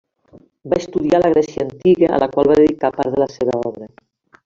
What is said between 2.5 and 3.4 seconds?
va dedicar part de la